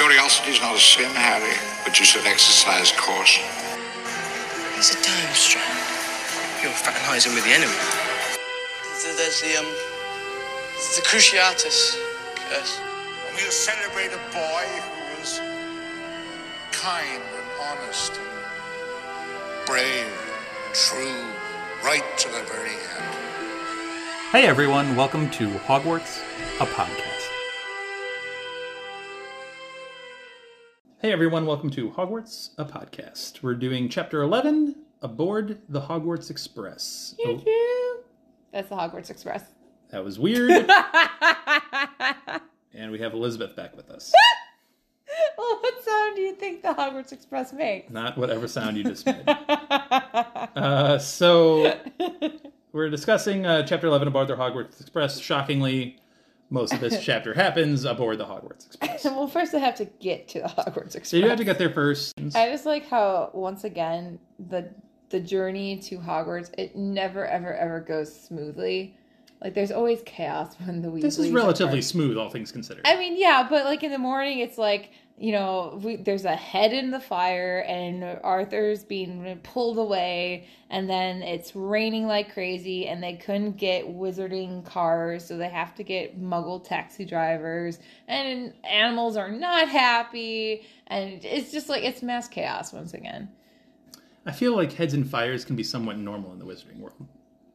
[0.00, 1.52] Curiosity's not a sin, Harry,
[1.84, 3.44] but you should exercise caution.
[4.72, 5.68] There's a time strand.
[6.62, 7.76] You're fraternizing with the enemy.
[9.04, 9.66] There's the, um,
[10.96, 12.00] the Cruciatus
[12.34, 12.80] curse.
[12.80, 15.38] And we'll celebrate a boy who was
[16.72, 19.84] kind and honest and brave
[20.64, 21.26] and true,
[21.84, 23.14] right to the very end.
[24.32, 26.22] Hey everyone, welcome to Hogwarts,
[26.58, 27.19] a podcast.
[31.00, 33.42] Hey everyone, welcome to Hogwarts, a podcast.
[33.42, 37.14] We're doing chapter 11 aboard the Hogwarts Express.
[37.24, 38.02] Oh,
[38.52, 39.44] That's the Hogwarts Express.
[39.90, 40.50] that was weird.
[42.74, 44.12] and we have Elizabeth back with us.
[45.38, 47.90] well, what sound do you think the Hogwarts Express makes?
[47.90, 49.24] Not whatever sound you just made.
[50.56, 51.78] Uh, so,
[52.72, 55.20] we're discussing uh, chapter 11 aboard the Hogwarts Express.
[55.20, 55.99] Shockingly,
[56.50, 59.04] most of this chapter happens aboard the Hogwarts Express.
[59.04, 61.08] well, first I have to get to the Hogwarts Express.
[61.08, 62.12] So you have to get there first.
[62.34, 64.70] I just like how once again the
[65.10, 68.96] the journey to Hogwarts it never ever ever goes smoothly.
[69.42, 71.02] Like there's always chaos when the Weasleys.
[71.02, 72.82] This is relatively smooth, all things considered.
[72.84, 76.34] I mean, yeah, but like in the morning, it's like you know, we, there's a
[76.34, 82.88] head in the fire, and Arthur's being pulled away, and then it's raining like crazy,
[82.88, 88.54] and they couldn't get wizarding cars, so they have to get Muggle taxi drivers, and
[88.64, 93.28] animals are not happy, and it's just like it's mass chaos once again.
[94.24, 97.06] I feel like heads and fires can be somewhat normal in the wizarding world.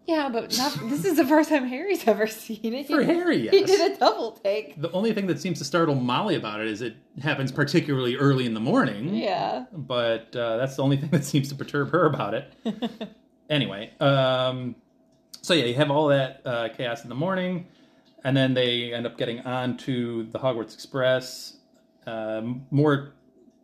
[0.07, 2.87] Yeah, but not, this is the first time Harry's ever seen it.
[2.87, 4.79] For He- Harry, he did a double take.
[4.79, 8.45] The only thing that seems to startle Molly about it is it happens particularly early
[8.45, 9.15] in the morning.
[9.15, 9.65] Yeah.
[9.71, 12.53] But uh, that's the only thing that seems to perturb her about it.
[13.49, 14.75] anyway, um,
[15.41, 17.67] so yeah, you have all that uh, chaos in the morning,
[18.23, 21.57] and then they end up getting on to the Hogwarts Express.
[22.07, 23.13] Um, more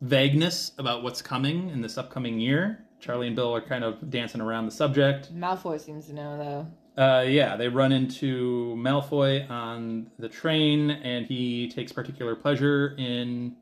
[0.01, 2.83] vagueness about what's coming in this upcoming year.
[3.01, 5.33] Charlie and Bill are kind of dancing around the subject.
[5.35, 7.01] Malfoy seems to know though.
[7.01, 13.55] Uh, yeah, they run into Malfoy on the train, and he takes particular pleasure in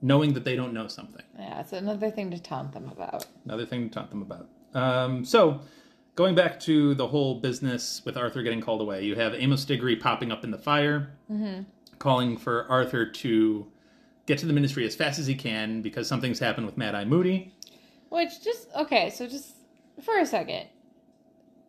[0.00, 1.22] knowing that they don't know something.
[1.38, 3.26] Yeah, it's another thing to taunt them about.
[3.44, 4.48] Another thing to taunt them about.
[4.74, 5.60] Um, so,
[6.14, 9.96] going back to the whole business with Arthur getting called away, you have Amos Diggory
[9.96, 11.10] popping up in the fire,
[11.98, 13.66] calling for Arthur to
[14.26, 17.06] get to the ministry as fast as he can because something's happened with Mad Eye
[17.06, 17.54] Moody.
[18.08, 19.56] Which just okay, so just
[20.02, 20.66] for a second.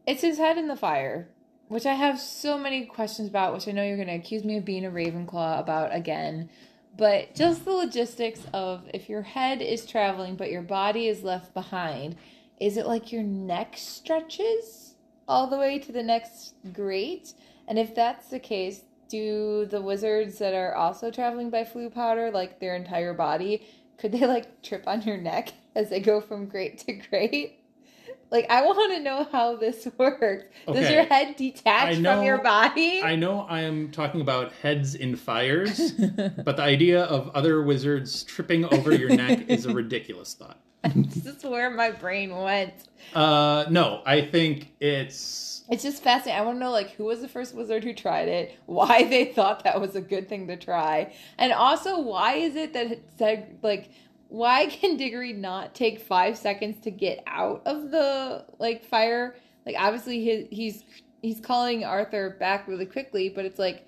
[0.06, 1.30] It's his head in the fire,
[1.68, 4.66] which I have so many questions about, which I know you're gonna accuse me of
[4.66, 6.50] being a Ravenclaw about again.
[6.98, 11.54] But just the logistics of if your head is traveling but your body is left
[11.54, 12.16] behind,
[12.60, 14.96] is it like your neck stretches
[15.28, 17.34] all the way to the next grate?
[17.68, 22.32] And if that's the case, do the wizards that are also traveling by Floo powder,
[22.32, 23.66] like their entire body,
[24.00, 27.56] could they like trip on your neck as they go from grate to grate?
[28.32, 30.46] Like, I want to know how this works.
[30.68, 33.02] Does your head detach know- from your body?
[33.04, 35.92] I know I am talking about heads in fires,
[36.44, 40.60] but the idea of other wizards tripping over your neck is a ridiculous thought.
[40.96, 42.74] this is where my brain went.
[43.14, 46.40] Uh, no, I think it's It's just fascinating.
[46.40, 49.26] I want to know like who was the first wizard who tried it, why they
[49.26, 53.10] thought that was a good thing to try, and also why is it that it
[53.18, 53.90] said like
[54.30, 59.36] why can Diggory not take five seconds to get out of the like fire?
[59.66, 60.84] Like obviously he, he's
[61.22, 63.86] he's calling Arthur back really quickly, but it's like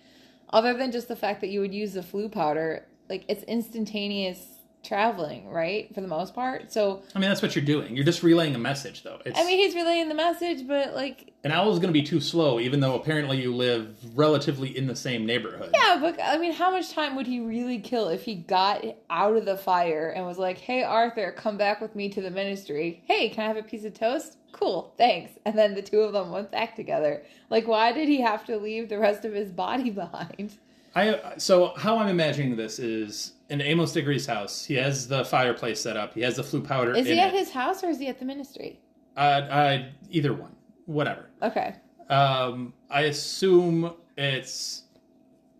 [0.49, 4.60] other than just the fact that you would use the Floo powder, like it's instantaneous
[4.83, 5.93] traveling, right?
[5.93, 6.71] For the most part.
[6.71, 7.95] So I mean that's what you're doing.
[7.95, 9.19] You're just relaying a message though.
[9.25, 12.03] It's I mean he's relaying the message, but like an owl is going to be
[12.03, 15.71] too slow even though apparently you live relatively in the same neighborhood.
[15.73, 19.35] Yeah, but I mean, how much time would he really kill if he got out
[19.35, 23.03] of the fire and was like, "Hey, Arthur, come back with me to the ministry.
[23.05, 24.37] Hey, can I have a piece of toast?
[24.51, 27.23] Cool, thanks." And then the two of them went back together.
[27.49, 30.57] Like, why did he have to leave the rest of his body behind?
[30.95, 34.63] I so how I'm imagining this is in Amos Diggory's house.
[34.63, 36.13] He has the fireplace set up.
[36.13, 37.37] He has the Floo powder Is in he at it.
[37.37, 38.79] his house or is he at the ministry?
[39.17, 40.55] Uh, I, either one,
[40.85, 41.29] whatever.
[41.41, 41.75] Okay.
[42.09, 44.83] Um, I assume it's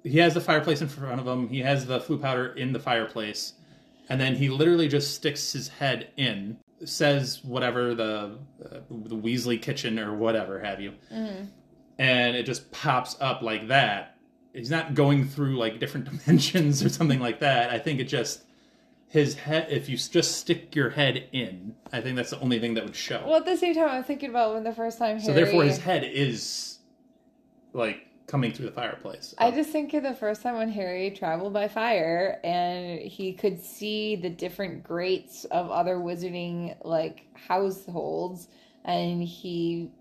[0.04, 1.50] he has the fireplace in front of him.
[1.50, 3.54] He has the Floo powder in the fireplace,
[4.10, 9.62] and then he literally just sticks his head in, says whatever the uh, the Weasley
[9.62, 10.94] kitchen or whatever have you,
[12.00, 14.18] and it just pops up like that.
[14.54, 17.70] He's not going through like different dimensions or something like that.
[17.70, 18.44] I think it just
[19.08, 19.68] his head.
[19.70, 22.96] If you just stick your head in, I think that's the only thing that would
[22.96, 23.24] show.
[23.26, 25.26] Well, at the same time, I'm thinking about when the first time Harry.
[25.26, 26.80] So therefore, his head is
[27.74, 29.36] like coming through the fireplace.
[29.38, 33.62] I just think of the first time when Harry traveled by fire and he could
[33.62, 38.48] see the different grates of other wizarding like households
[38.86, 39.92] and he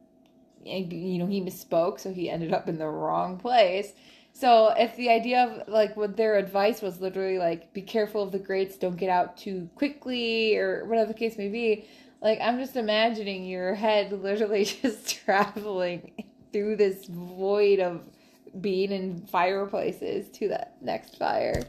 [0.65, 3.93] you know he misspoke so he ended up in the wrong place.
[4.33, 8.33] So if the idea of like what their advice was literally like be careful of
[8.33, 11.87] the grates, don't get out too quickly or whatever the case may be,
[12.23, 16.13] like I'm just imagining your head literally just traveling
[16.53, 18.03] through this void of
[18.61, 21.63] being in fireplaces to that next fire.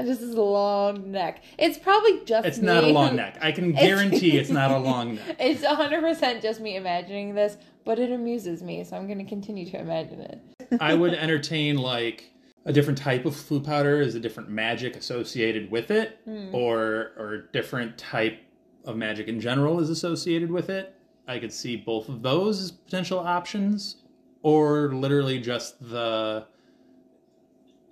[0.00, 1.42] And just this long neck.
[1.58, 3.36] It's probably just it's me not a long neck.
[3.42, 5.36] I can guarantee it's not a long neck.
[5.38, 9.68] It's 100% just me imagining this, but it amuses me, so I'm going to continue
[9.70, 10.40] to imagine it.
[10.80, 12.32] I would entertain like
[12.64, 16.54] a different type of Floo powder is a different magic associated with it, hmm.
[16.54, 18.40] or or different type
[18.86, 20.96] of magic in general is associated with it.
[21.28, 23.96] I could see both of those as potential options,
[24.42, 26.46] or literally just the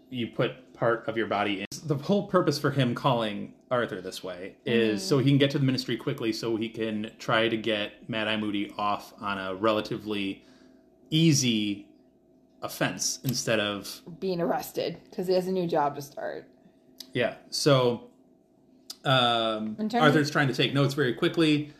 [0.08, 1.67] you put part of your body in.
[1.80, 5.58] The whole purpose for him calling Arthur this way is so he can get to
[5.58, 9.54] the ministry quickly, so he can try to get Mad Eye Moody off on a
[9.54, 10.44] relatively
[11.10, 11.86] easy
[12.62, 16.48] offense instead of Being arrested, because he has a new job to start.
[17.12, 17.34] yeah.
[17.50, 18.08] So
[19.04, 21.72] um, Arthur's of- trying to take notes very quickly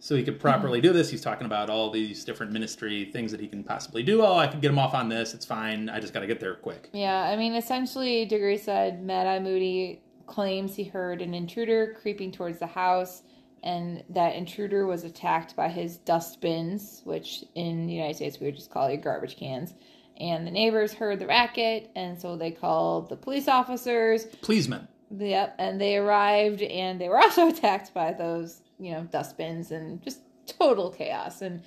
[0.00, 1.10] so he could properly do this.
[1.10, 4.22] He's talking about all these different ministry things that he can possibly do.
[4.22, 5.34] Oh, I could get him off on this.
[5.34, 5.88] It's fine.
[5.88, 6.88] I just got to get there quick.
[6.92, 12.58] Yeah, I mean, essentially, Diggory said Mad Moody claims he heard an intruder creeping towards
[12.58, 13.22] the house,
[13.62, 18.56] and that intruder was attacked by his dustbins, which in the United States we would
[18.56, 19.74] just call your garbage cans.
[20.18, 24.24] And the neighbors heard the racket, and so they called the police officers.
[24.40, 24.88] Please, men.
[25.10, 30.02] Yep, and they arrived, and they were also attacked by those, you know, dustbins, and
[30.02, 31.42] just total chaos.
[31.42, 31.62] And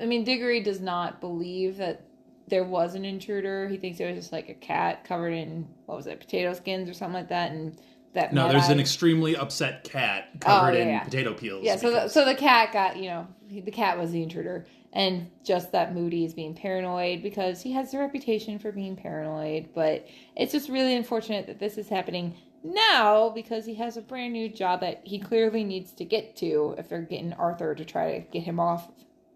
[0.00, 2.06] I mean, Diggory does not believe that
[2.48, 3.68] there was an intruder.
[3.68, 6.88] He thinks it was just like a cat covered in what was it, potato skins
[6.88, 7.78] or something like that, and
[8.14, 8.32] that.
[8.32, 11.04] No, there's an extremely upset cat covered Oh, yeah, in yeah.
[11.04, 11.64] potato peels.
[11.64, 15.30] Yeah, so the, so the cat got you know the cat was the intruder, and
[15.44, 19.68] just that Moody is being paranoid because he has a reputation for being paranoid.
[19.74, 22.34] But it's just really unfortunate that this is happening
[22.64, 26.74] now because he has a brand new job that he clearly needs to get to
[26.78, 28.90] if they're getting Arthur to try to get him off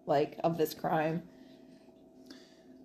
[0.05, 1.23] like of this crime.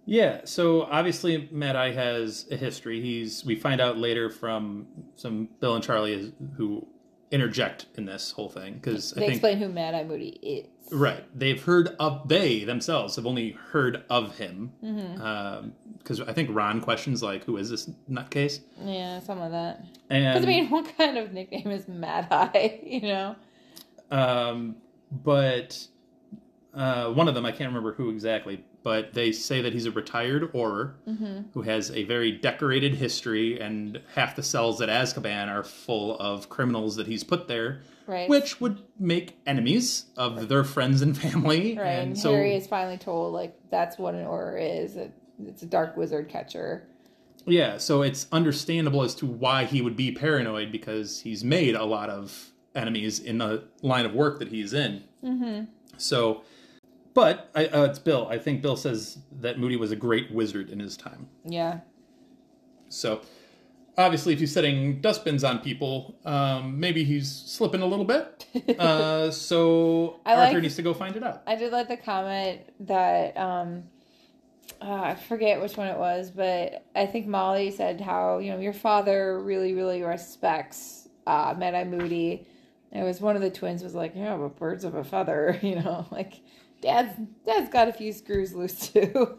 [0.05, 3.01] Yeah, so obviously Mad Eye has a history.
[3.01, 6.87] He's we find out later from some Bill and Charlie is, who
[7.33, 10.67] interject in this whole thing because I They think explain who Mad Eye Moody is.
[10.93, 15.69] right they've heard of they themselves have only heard of him Mm-hmm.
[15.99, 19.85] because I think Ron questions like who is this nutcase Yeah, some of that.
[20.09, 22.81] Because I mean, what kind of nickname is Mad Eye?
[22.85, 23.37] You know.
[24.11, 24.77] Um,
[25.11, 25.87] but
[26.75, 29.91] uh, one of them, I can't remember who exactly, but they say that he's a
[29.91, 31.41] retired Auror Mm-hmm.
[31.55, 36.49] who has a very decorated history, and half the cells at Azkaban are full of
[36.49, 38.29] criminals that he's put there, Right.
[38.29, 41.77] which would make enemies of their friends and family.
[41.79, 44.97] Right, and, And so, Harry is finally told like that's what an Auror is.
[45.47, 46.87] It's a dark wizard catcher.
[47.47, 51.85] yeah, so it's understandable as to why he would be paranoid because he's made a
[51.85, 55.03] lot of enemies in the line of work that he's in.
[55.25, 55.65] Mm-hmm.
[55.99, 56.43] So,
[57.15, 58.27] but I, uh, it's Bill.
[58.31, 61.29] I think Bill says that Moody was a great wizard in his time.
[61.45, 61.81] Yeah,
[62.89, 63.21] So,
[63.99, 68.47] obviously, if he's setting dustbins on people, um, maybe he's slipping a little bit.
[68.79, 71.43] Uh, so I Arthur like- needs to go find it out.
[71.47, 73.85] I did like the comment that um,
[74.81, 78.59] uh, I forget which one it was, but I think Molly said how you know
[78.59, 82.47] your father really, really respects uh, Mad Eye Moody.
[82.91, 85.77] It was one of the twins was like, yeah, but birds of a feather, you
[85.77, 86.41] know, like
[86.83, 89.39] dad's dad's got a few screws loose too.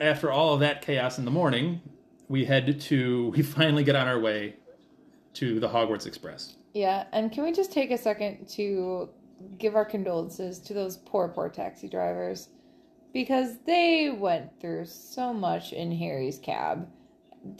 [0.00, 1.80] After all of that chaos in the morning,
[2.28, 3.28] we head to.
[3.36, 4.56] We finally get on our way
[5.34, 6.56] to the Hogwarts Express.
[6.74, 9.08] Yeah, and can we just take a second to
[9.58, 12.48] give our condolences to those poor, poor taxi drivers?
[13.12, 16.88] Because they went through so much in Harry's cab.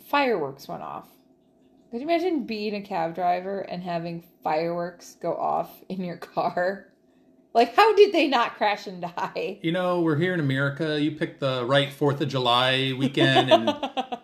[0.08, 1.08] Fireworks went off.
[1.90, 6.93] Could you imagine being a cab driver and having fireworks go off in your car?
[7.54, 9.58] Like, how did they not crash and die?
[9.62, 11.00] You know, we're here in America.
[11.00, 13.76] You picked the right Fourth of July weekend, and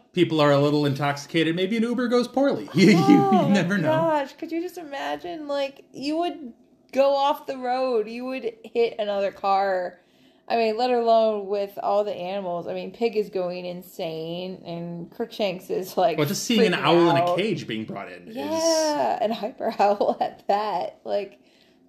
[0.12, 1.54] people are a little intoxicated.
[1.54, 2.68] Maybe an Uber goes poorly.
[2.74, 3.92] You, Oh you never know.
[3.92, 5.46] Gosh, could you just imagine?
[5.46, 6.52] Like, you would
[6.92, 10.00] go off the road, you would hit another car.
[10.48, 12.66] I mean, let alone with all the animals.
[12.66, 16.18] I mean, Pig is going insane, and Crookshanks is like.
[16.18, 19.72] Well, just seeing an owl in a cage being brought in is Yeah, and hyper
[19.78, 20.98] owl at that.
[21.04, 21.38] Like,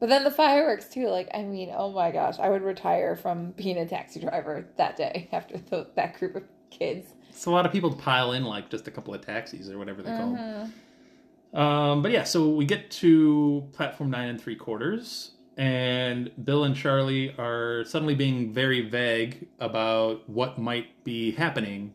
[0.02, 1.08] but then the fireworks too.
[1.08, 4.98] Like, I mean, oh my gosh, I would retire from being a taxi driver that
[4.98, 7.08] day after the, that group of kids.
[7.30, 10.02] It's a lot of people pile in like just a couple of taxis or whatever
[10.02, 10.74] they call them.
[11.54, 16.76] Um, but yeah, so we get to platform nine and three quarters, and Bill and
[16.76, 21.94] Charlie are suddenly being very vague about what might be happening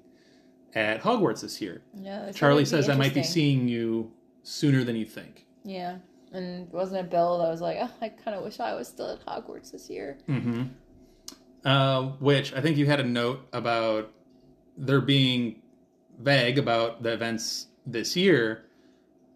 [0.74, 1.82] at Hogwarts this year.
[1.94, 5.46] Yeah, Charlie says, I might be seeing you sooner than you think.
[5.64, 5.96] Yeah,
[6.36, 8.88] and it wasn't a Bill that was like, oh, I kind of wish I was
[8.88, 10.18] still at Hogwarts this year.
[10.28, 10.64] Mm-hmm.
[11.64, 14.12] Uh, which I think you had a note about
[14.76, 15.62] there being
[16.20, 18.66] vague about the events this year,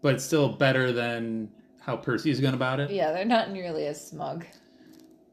[0.01, 2.91] but it's still better than how Percy's going about it.
[2.91, 4.45] Yeah, they're not nearly as smug.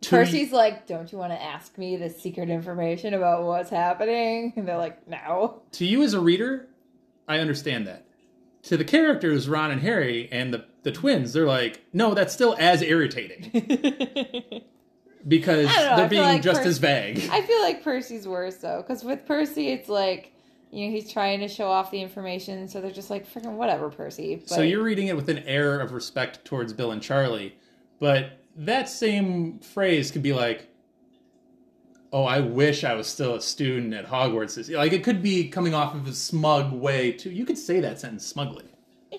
[0.02, 4.52] To- Percy's like, don't you want to ask me the secret information about what's happening?
[4.56, 5.62] And they're like, no.
[5.72, 6.68] to you as a reader,
[7.26, 8.06] I understand that.
[8.64, 12.56] To the characters, Ron and Harry, and the, the twins, they're like, no, that's still
[12.58, 13.50] as irritating
[15.28, 17.28] because know, they're being like just Percy- as vague.
[17.30, 20.32] I feel like Percy's worse though, because with Percy, it's like,
[20.70, 23.90] you know, he's trying to show off the information, so they're just like, freaking whatever,
[23.90, 24.36] Percy.
[24.36, 27.56] But So you're reading it with an air of respect towards Bill and Charlie,
[27.98, 30.68] but that same phrase could be like,
[32.12, 35.74] "Oh, I wish I was still a student at Hogwarts." Like it could be coming
[35.74, 37.30] off of a smug way too.
[37.30, 38.67] You could say that sentence smugly.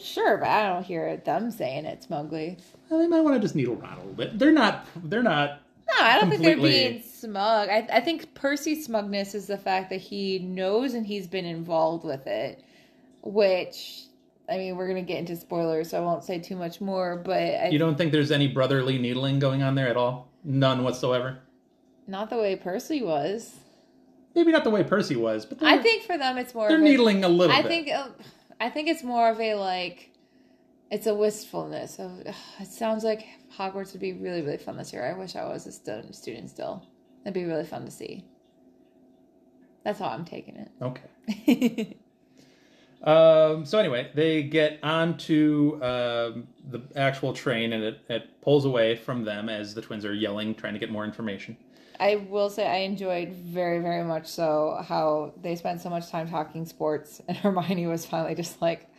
[0.02, 2.58] Sure, but I don't hear them saying it smugly.
[2.90, 4.40] Well, they might want to just needle around a little bit.
[4.40, 4.86] They're not.
[5.04, 5.62] They're not.
[5.88, 7.70] No, I don't think they're being smug.
[7.70, 12.06] I, I think Percy's smugness is the fact that he knows and he's been involved
[12.06, 12.64] with it,
[13.24, 14.04] which,
[14.50, 17.18] I mean, we're going to get into spoilers, so I won't say too much more,
[17.18, 20.28] but I, You don't think there's any brotherly needling going on there at all?
[20.44, 21.40] None whatsoever.
[22.08, 23.56] not the way Percy was.
[24.36, 26.84] Maybe not the way Percy was, but I think for them it's more they're of
[26.84, 27.68] a, needling a little I bit.
[27.68, 28.10] think uh,
[28.60, 30.12] I think it's more of a like
[30.92, 33.26] it's a wistfulness of "Ugh, it sounds like
[33.58, 35.06] Hogwarts would be really really fun this year.
[35.06, 36.86] I wish I was a student student still.
[37.24, 38.26] It'd be really fun to see.
[39.84, 40.72] That's how I'm taking it.
[40.82, 41.98] Okay.
[43.02, 48.96] Um, so anyway, they get onto um, the actual train, and it, it pulls away
[48.96, 51.56] from them as the twins are yelling, trying to get more information.
[52.00, 56.30] I will say I enjoyed very very much so how they spent so much time
[56.30, 58.90] talking sports and Hermione was finally just like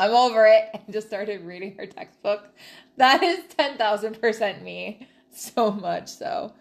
[0.00, 2.48] I'm over it and just started reading her textbook.
[2.96, 5.06] That is 10,000% me.
[5.30, 6.54] So much so.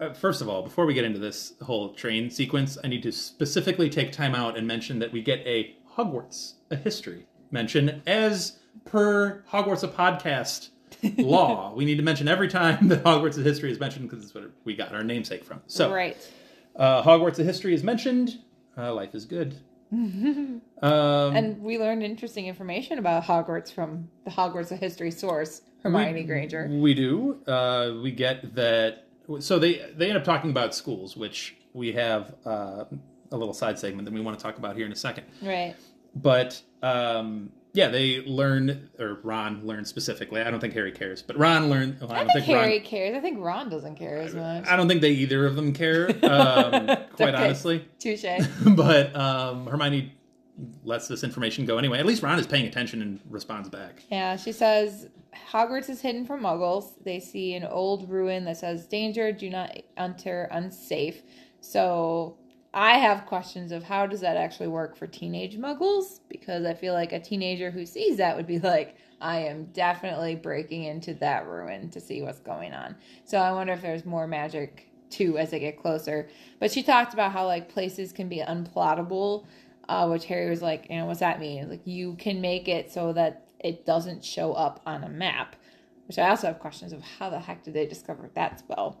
[0.00, 3.12] Uh, first of all, before we get into this whole train sequence, I need to
[3.12, 8.58] specifically take time out and mention that we get a Hogwarts, a history mention as
[8.84, 10.70] per Hogwarts a podcast
[11.18, 11.72] law.
[11.74, 14.50] we need to mention every time that Hogwarts a history is mentioned because it's what
[14.64, 15.60] we got our namesake from.
[15.66, 16.16] So, right.
[16.76, 18.38] uh, Hogwarts a history is mentioned.
[18.76, 19.60] Uh, life is good.
[19.92, 26.20] um, And we learned interesting information about Hogwarts from the Hogwarts a history source, Hermione
[26.20, 26.68] we, Granger.
[26.70, 27.40] We do.
[27.46, 29.06] Uh, we get that.
[29.40, 32.84] So they they end up talking about schools, which we have uh,
[33.30, 35.24] a little side segment that we want to talk about here in a second.
[35.40, 35.74] Right.
[36.14, 40.40] But um, yeah, they learn, or Ron learned specifically.
[40.40, 41.98] I don't think Harry cares, but Ron learned.
[42.00, 42.86] well, I, I, don't think, think, Harry Ron.
[42.86, 43.16] cares.
[43.16, 44.66] I think Ron doesn't care as much.
[44.68, 46.08] I don't think they either of them care.
[46.24, 47.34] Um, quite Okay.
[47.34, 48.24] honestly, Touche.
[48.76, 50.14] but um, Hermione
[50.84, 51.98] lets this information go anyway.
[51.98, 54.04] At least Ron is paying attention and responds back.
[54.10, 55.08] Yeah, she says
[55.50, 56.92] Hogwarts is hidden from muggles.
[57.04, 61.22] They see an old ruin that says danger, do not enter unsafe.
[61.60, 62.36] So
[62.74, 66.18] I have questions of how does that actually work for teenage muggles?
[66.28, 70.34] Because I feel like a teenager who sees that would be like, I am definitely
[70.34, 72.96] breaking into that ruin to see what's going on.
[73.24, 76.28] So I wonder if there's more magic too as they get closer.
[76.58, 79.46] But she talked about how like places can be unplottable,
[79.88, 81.70] uh, which Harry was like, you know, what's that mean?
[81.70, 85.54] Like you can make it so that it doesn't show up on a map.
[86.08, 89.00] Which I also have questions of how the heck did they discover that spell?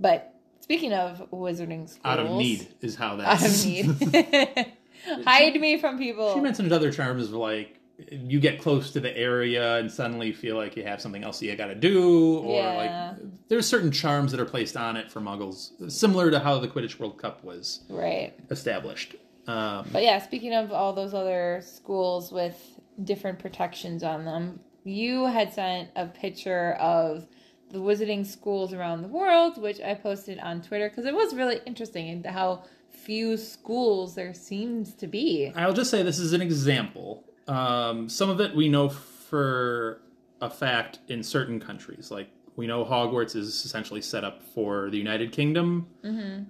[0.00, 0.34] But
[0.66, 3.26] speaking of wizarding schools, Out of need is how that.
[3.26, 3.60] out that's.
[3.64, 4.72] of need,
[5.24, 6.34] hide me from people.
[6.34, 7.78] She mentioned other terms like
[8.10, 11.46] you get close to the area and suddenly feel like you have something else that
[11.46, 12.76] you got to do, or Yeah.
[13.14, 13.16] like
[13.48, 16.98] there's certain charms that are placed on it for Muggles, similar to how the Quidditch
[16.98, 18.34] World Cup was right.
[18.50, 19.14] established.
[19.46, 22.60] Um, But yeah, speaking of all those other schools with
[23.02, 27.26] different protections on them, you had sent a picture of
[27.70, 31.60] the wizarding schools around the world, which I posted on Twitter because it was really
[31.66, 35.52] interesting how few schools there seems to be.
[35.54, 37.24] I'll just say this is an example.
[37.48, 40.00] Um, some of it we know for
[40.40, 44.96] a fact in certain countries, like we know Hogwarts is essentially set up for the
[44.96, 45.88] United Kingdom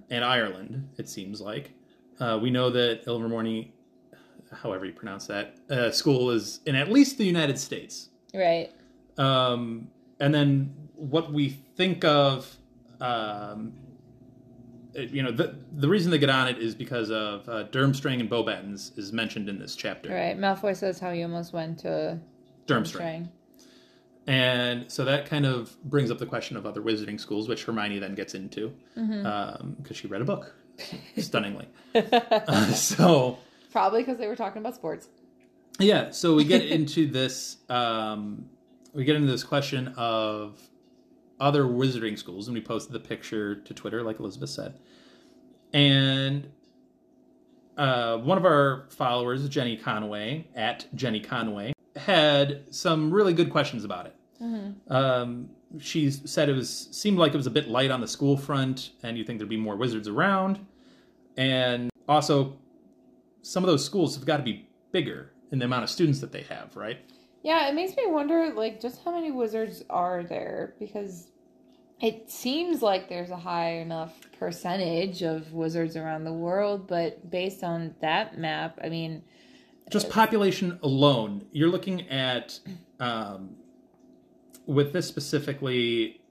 [0.09, 0.89] and Ireland.
[0.97, 1.73] It seems like
[2.19, 3.71] uh, we know that Ilvermorny,
[4.51, 8.09] however you pronounce that, uh, school is in at least the United States.
[8.33, 8.71] Right.
[9.17, 12.57] Um, and then what we think of
[12.99, 13.73] um,
[14.93, 18.19] it- you know, the the reason they get on it is because of uh, Durmstrang
[18.19, 20.09] and Beauxbatons is mentioned in this chapter.
[20.09, 20.37] Right.
[20.37, 22.19] Malfoy says how he almost went to
[22.65, 23.29] Durmstrang.
[24.25, 27.99] And so that kind of brings up the question of other wizarding schools, which Hermione
[27.99, 30.53] then gets into because she read a book,
[31.17, 31.67] stunningly.
[31.95, 33.37] Uh, so
[33.71, 35.07] Probably because they were talking about sports.
[35.79, 37.57] yeah, so we get into this.
[37.69, 38.49] Um,
[38.93, 40.59] we get into this question of
[41.39, 44.79] other wizarding schools, and we posted the picture to Twitter, like Elizabeth said.
[45.73, 46.49] And
[47.77, 53.83] uh, one of our followers, Jenny Conway at Jenny Conway, had some really good questions
[53.83, 54.15] about it.
[54.89, 58.37] Um, she said it was seemed like it was a bit light on the school
[58.37, 60.65] front, and you think there'd be more wizards around,
[61.35, 62.57] and also
[63.41, 66.31] some of those schools have got to be bigger in the amount of students that
[66.31, 66.99] they have, right?
[67.43, 70.75] Yeah, it makes me wonder, like, just how many wizards are there?
[70.79, 71.27] Because
[72.01, 77.63] it seems like there's a high enough percentage of wizards around the world, but based
[77.63, 79.23] on that map, I mean,
[79.89, 82.59] Just population alone, you're looking at
[82.99, 83.55] um,
[84.65, 86.21] with this specifically,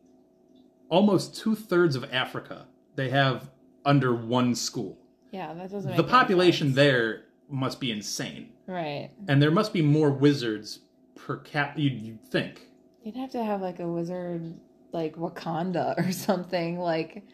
[0.90, 3.50] almost two thirds of Africa they have
[3.84, 4.98] under one school.
[5.32, 9.10] yeah, that doesn't The population there must be insane, Right.
[9.28, 10.80] and there must be more wizards
[11.16, 11.78] per cap.
[11.78, 12.68] You'd, you'd think.
[13.02, 14.54] You'd have to have, like, a wizard,
[14.92, 17.24] like, Wakanda or something, like,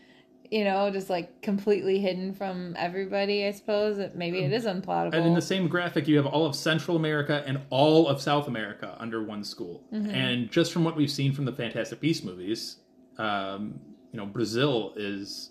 [0.51, 3.99] you know, just, like, completely hidden from everybody, I suppose.
[4.15, 5.15] Maybe it is unplottable.
[5.15, 8.49] And in the same graphic, you have all of Central America and all of South
[8.49, 9.83] America under one school.
[9.93, 10.11] Mm-hmm.
[10.11, 12.77] And just from what we've seen from the Fantastic Beast movies,
[13.19, 13.81] um,
[14.13, 15.51] you know, Brazil is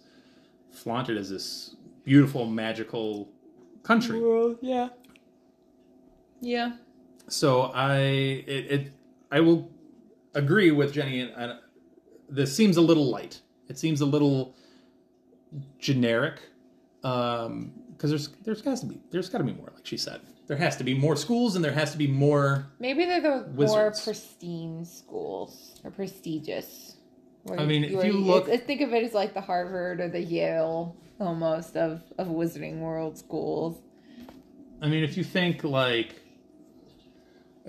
[0.72, 3.30] flaunted as this beautiful, magical
[3.84, 4.20] country.
[4.62, 4.90] yeah.
[6.42, 6.74] Yeah.
[7.28, 8.94] So I, it, it
[9.32, 9.70] I will
[10.36, 11.22] agree with Jenny.
[11.22, 11.60] And
[12.30, 13.42] this seems a little light.
[13.70, 14.56] It seems a little
[15.80, 16.40] generic.
[17.04, 20.22] Um, because there's there's got to be there's got to be more, like she said.
[20.48, 23.48] There has to be more schools, and there has to be more Maybe they're the
[23.56, 26.98] more pristine schools or prestigious.
[27.58, 30.22] I mean, if you look- it's- think of it as like the Harvard or the
[30.22, 33.80] Yale almost of of Wizarding World schools.
[34.82, 36.21] I mean, if you think like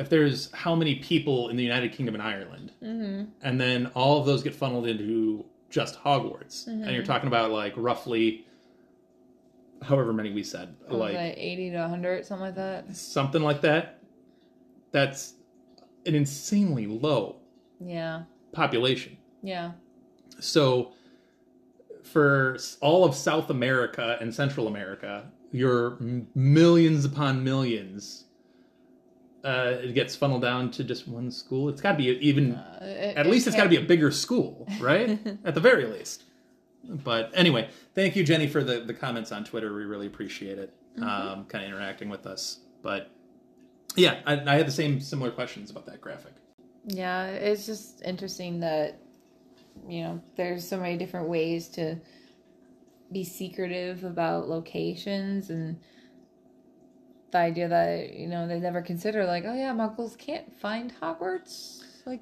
[0.02, 3.30] if there's how many people in the United Kingdom and Ireland, mm-hmm.
[3.42, 7.04] and then all of those get funneled into just Hogwarts, and you're mm-hmm.
[7.04, 8.46] talking about like roughly
[9.82, 12.94] however many we said, Like, like like eighty to hundred, something like that.
[12.94, 14.00] something like that.
[14.90, 15.34] That's
[16.04, 17.36] an insanely low
[17.80, 19.16] Yeah, population.
[19.42, 19.72] yeah,
[20.38, 20.92] So
[22.02, 25.96] for all of South America and Central America, you're
[26.34, 28.24] millions upon millions.
[29.44, 31.68] Uh, it gets funneled down to just one school.
[31.68, 32.54] It's got to be even.
[32.54, 35.18] Uh, it- at it least it's got to be a bigger school, right?
[35.44, 36.24] at the very least.
[36.84, 39.74] But anyway, thank you, Jenny, for the, the comments on Twitter.
[39.74, 40.74] We really appreciate it.
[40.96, 41.08] Mm-hmm.
[41.08, 42.58] Um, kind of interacting with us.
[42.82, 43.10] But
[43.96, 46.32] yeah, I, I had the same similar questions about that graphic.
[46.86, 48.98] Yeah, it's just interesting that
[49.88, 51.96] you know there's so many different ways to
[53.12, 55.78] be secretive about locations and
[57.32, 61.82] the idea that you know they never consider like oh yeah muggles can't find hogwarts
[62.06, 62.20] like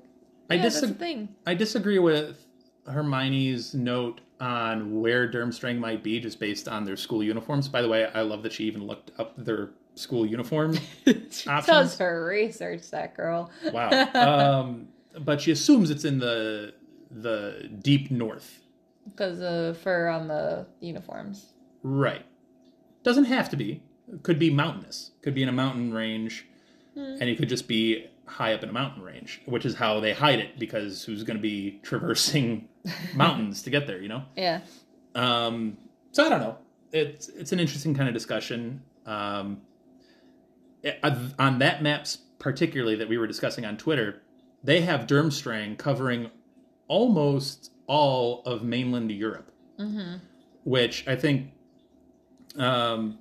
[0.48, 2.44] I yeah, the thing I disagree with
[2.86, 7.68] Hermione's note on where Durmstrang might be just based on their school uniforms.
[7.68, 10.76] By the way, I love that she even looked up their school uniform
[11.30, 11.66] she options.
[11.66, 13.90] does her research that girl Wow.
[14.14, 14.88] um,
[15.20, 16.72] but she assumes it's in the
[17.10, 18.60] the deep north.
[19.04, 22.24] because of fur on the uniforms Right.
[23.02, 23.82] Doesn't have to be.
[24.22, 25.12] Could be mountainous.
[25.22, 26.46] Could be in a mountain range,
[26.96, 30.12] and it could just be high up in a mountain range, which is how they
[30.12, 30.58] hide it.
[30.58, 32.68] Because who's going to be traversing
[33.14, 34.00] mountains to get there?
[34.00, 34.22] You know.
[34.36, 34.60] yeah
[35.14, 35.76] Um,
[36.12, 36.58] so I don't know.
[36.92, 38.82] It's it's an interesting kind of discussion.
[39.06, 39.62] Um,
[40.82, 40.98] it-
[41.38, 44.22] on that maps particularly that we were discussing on Twitter,
[44.64, 46.30] they have Durmstrang covering
[46.88, 50.16] almost all of mainland Europe, mm-hmm.
[50.64, 51.52] which I think
[52.56, 53.18] um,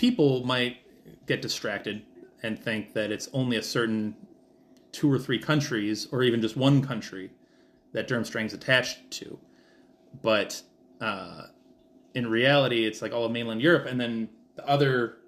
[0.00, 0.78] people might
[1.26, 2.00] get distracted
[2.42, 4.16] and think that it's only a certain
[4.92, 7.30] two or three countries, or even just one country,
[7.92, 9.38] that Durmstrang's attached to.
[10.22, 10.62] But
[11.02, 11.48] uh,
[12.14, 15.18] in reality, it's like all of mainland Europe, and then the other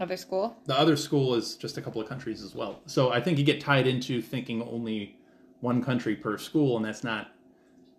[0.00, 2.80] other school the other school is just a couple of countries as well.
[2.86, 5.18] So I think you get tied into thinking only
[5.60, 7.32] one country per school, and that's not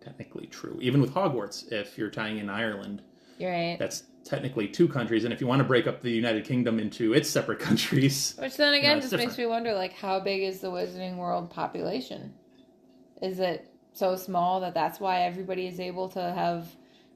[0.00, 0.76] technically true.
[0.82, 3.00] Even with Hogwarts, if you're tying in Ireland,
[3.38, 5.24] you're right that's technically two countries.
[5.24, 8.56] And if you want to break up the United Kingdom into its separate countries, Which
[8.56, 12.34] then again it's just makes me wonder, like, how big is the Wizarding World population?
[13.22, 16.68] Is it so small that that's why everybody is able to have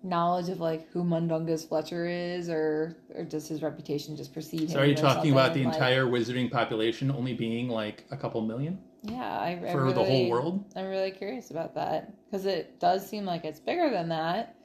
[0.04, 4.68] knowledge of like who Mundungus Fletcher is, or or does his reputation just precede him?
[4.68, 5.64] So are you talking about the?
[5.64, 10.04] Like, entire wizarding population only being like a couple million yeah, I, I for the
[10.04, 10.64] whole world?
[10.76, 14.56] I'm really curious about that because it does seem like it's bigger than that,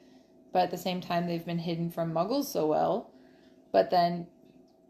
[0.54, 3.10] but at the same time they've been hidden from Muggles so well.
[3.72, 4.28] But then,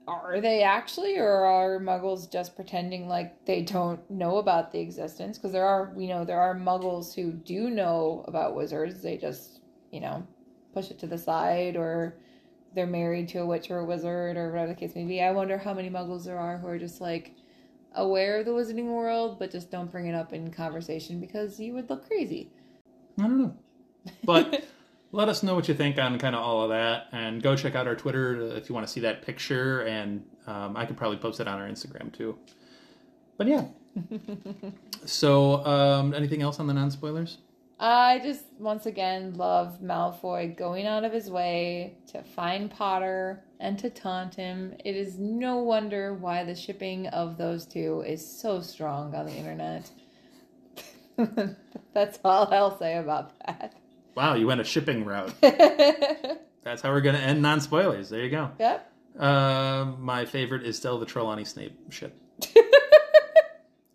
[0.07, 5.39] are they actually, or are Muggles just pretending like they don't know about the existence?
[5.39, 9.03] Because there are, we know, there are Muggles who do know about wizards.
[9.03, 10.27] They just, you know,
[10.75, 12.19] push it to the side, or
[12.75, 15.23] they're married to a witch or a wizard, or whatever the case may be.
[15.23, 17.33] I wonder how many Muggles there are who are just like
[17.95, 21.73] aware of the wizarding world, but just don't bring it up in conversation because you
[21.73, 22.53] would look crazy.
[23.19, 23.57] I don't know.
[24.25, 24.65] But
[25.15, 27.75] let us know what you think on kind of all of that, and go check
[27.75, 31.19] out our Twitter if you want to see that picture, and um, I could probably
[31.19, 32.37] post it on our Instagram too.
[33.37, 33.67] But yeah.
[35.05, 37.39] so, um, anything else on the non spoilers?
[37.79, 43.79] I just once again love Malfoy going out of his way to find Potter and
[43.79, 44.75] to taunt him.
[44.85, 49.33] It is no wonder why the shipping of those two is so strong on the
[49.33, 49.91] internet.
[51.95, 53.75] That's all I'll say about that.
[54.15, 55.33] Wow, you went a shipping route.
[55.41, 58.09] That's how we're going to end non spoilers.
[58.09, 58.51] There you go.
[59.19, 62.17] Um, my favorite is still the Trelawney Snape ship.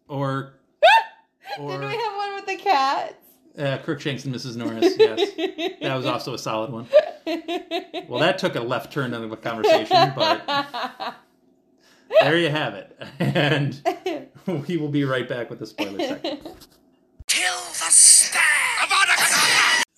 [0.08, 0.54] or,
[1.60, 3.14] or Didn't we have one with the cats?
[3.58, 4.56] uh, Crookshanks and Mrs.
[4.56, 4.96] Norris.
[4.98, 6.88] Yes, that was also a solid one.
[8.08, 11.16] Well, that took a left turn in the conversation, but
[12.22, 13.00] there you have it.
[13.20, 13.80] And
[14.48, 16.40] we will be right back with the spoiler section.
[17.28, 18.69] Kill the stag!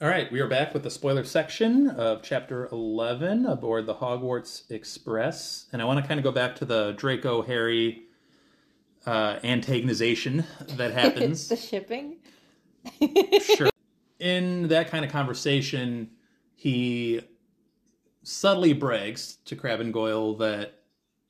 [0.01, 4.69] All right, we are back with the spoiler section of chapter 11 aboard the Hogwarts
[4.71, 5.67] Express.
[5.71, 8.03] And I want to kind of go back to the Draco Harry
[9.05, 10.43] uh, antagonization
[10.77, 11.49] that happens.
[11.49, 12.17] the shipping.
[13.55, 13.69] sure.
[14.19, 16.09] In that kind of conversation,
[16.55, 17.21] he
[18.23, 20.79] subtly brags to Crabbe and Goyle that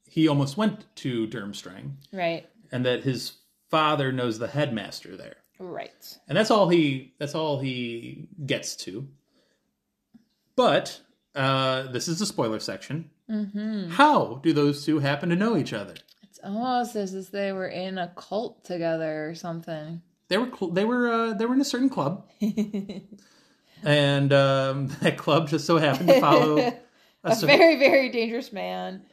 [0.10, 2.48] he almost went to Durmstrang Right.
[2.72, 3.34] and that his
[3.70, 5.38] father knows the headmaster there.
[5.62, 6.17] Right.
[6.28, 9.08] And that's all he that's all he gets to.
[10.56, 11.00] But
[11.36, 13.10] uh, this is the spoiler section.
[13.30, 13.91] Mm-hmm.
[13.91, 15.93] How do those two happen to know each other?
[16.24, 20.02] It's almost as if they were in a cult together or something.
[20.28, 22.26] They were cl- they were uh, they were in a certain club,
[23.84, 26.74] and um, that club just so happened to follow a,
[27.24, 29.04] a very, very dangerous man.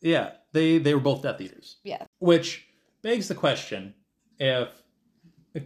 [0.00, 2.04] yeah they they were both Death Eaters, Yeah.
[2.18, 2.66] which
[3.02, 3.94] begs the question
[4.38, 4.68] if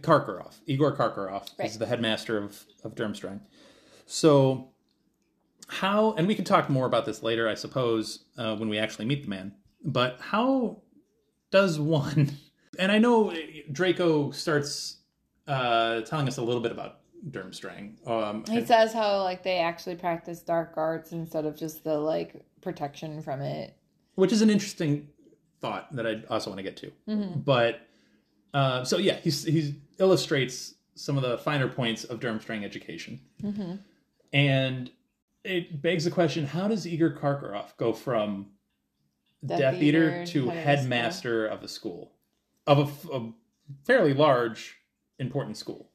[0.01, 3.41] Karkaroff Igor Karkaroff is the headmaster of of Durmstrang,
[4.05, 4.69] so
[5.67, 9.05] how and we can talk more about this later, I suppose, uh, when we actually
[9.05, 9.53] meet the man.
[9.83, 10.81] But how
[11.51, 12.31] does one?
[12.79, 13.31] And I know
[13.71, 14.97] Draco starts
[15.47, 17.99] uh, telling us a little bit about Durmstrang.
[18.09, 22.43] Um, He says how like they actually practice dark arts instead of just the like
[22.61, 23.75] protection from it.
[24.15, 25.07] which is an interesting
[25.61, 26.91] thought that I also want to get to.
[27.45, 27.81] But
[28.55, 33.75] uh, so yeah, he's he illustrates some of the finer points of Durmstrang education, mm-hmm.
[34.31, 34.91] and
[35.43, 38.47] it begs the question: How does Igor Karkaroff go from
[39.45, 42.13] Death Eater, to head of the headmaster of a school,
[42.67, 43.31] of a
[43.85, 44.77] fairly large,
[45.19, 45.89] important school?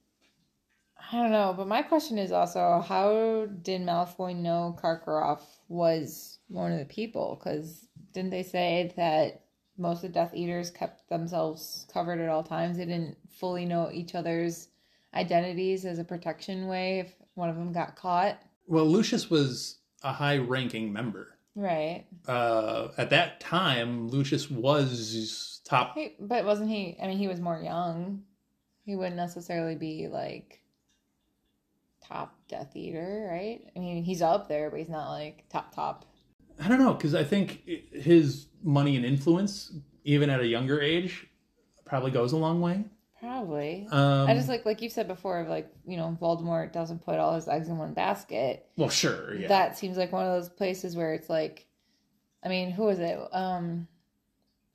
[1.11, 6.73] I don't know, but my question is also how did Malfoy know Karkaroff was one
[6.73, 7.39] of the people?
[7.39, 9.45] Because didn't they say that
[9.79, 12.77] most of the Death Eaters kept themselves covered at all times?
[12.77, 14.69] They didn't fully know each other's
[15.15, 18.41] identities as a protection way if one of them got caught.
[18.67, 21.39] Well, Lucius was a high-ranking member.
[21.55, 22.05] Right.
[22.27, 26.97] Uh, at that time, Lucius was top Hey, but wasn't he?
[27.03, 28.23] I mean, he was more young.
[28.85, 30.61] He wouldn't necessarily be like
[32.07, 33.61] top Death Eater, right?
[33.75, 36.05] I mean, he's up there, but he's not like top top.
[36.61, 37.63] I don't know because I think
[37.93, 39.73] his money and influence,
[40.05, 41.27] even at a younger age,
[41.85, 42.85] probably goes a long way.
[43.21, 43.87] Probably.
[43.91, 47.19] Um, I just like like you said before, of like you know, Voldemort doesn't put
[47.19, 48.67] all his eggs in one basket.
[48.77, 49.49] well, sure, yeah.
[49.49, 51.67] That seems like one of those places where it's like,
[52.45, 53.19] I mean, who is it?
[53.33, 53.89] Um,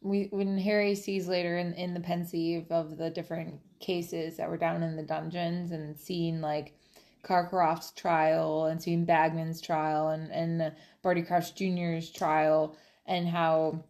[0.02, 4.58] we when Harry sees later in in the pensieve of the different cases that were
[4.58, 6.78] down in the dungeons and seeing like
[7.24, 13.84] Karkaroff's trial and seeing Bagman's trial and and Barty Crouch Jr.'s trial and how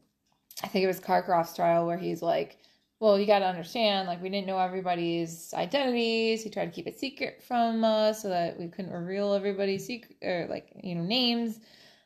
[0.63, 2.57] I think it was Karkaroff's trial where he's like,
[2.99, 6.43] well, you got to understand, like we didn't know everybody's identities.
[6.43, 10.15] He tried to keep it secret from us so that we couldn't reveal everybody's secret
[10.21, 11.59] or like you know names.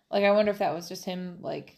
[0.10, 1.78] Like I wonder if that was just him like